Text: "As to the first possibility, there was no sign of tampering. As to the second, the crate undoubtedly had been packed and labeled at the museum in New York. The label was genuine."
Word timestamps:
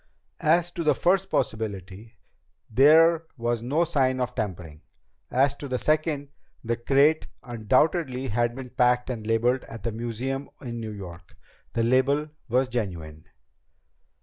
"As 0.41 0.71
to 0.71 0.83
the 0.83 0.95
first 0.95 1.29
possibility, 1.29 2.15
there 2.71 3.27
was 3.37 3.61
no 3.61 3.83
sign 3.83 4.19
of 4.19 4.33
tampering. 4.33 4.81
As 5.29 5.55
to 5.57 5.67
the 5.67 5.77
second, 5.77 6.29
the 6.63 6.75
crate 6.75 7.27
undoubtedly 7.43 8.29
had 8.29 8.55
been 8.55 8.71
packed 8.71 9.11
and 9.11 9.27
labeled 9.27 9.63
at 9.65 9.83
the 9.83 9.91
museum 9.91 10.49
in 10.59 10.79
New 10.79 10.89
York. 10.91 11.37
The 11.73 11.83
label 11.83 12.31
was 12.49 12.67
genuine." 12.67 13.25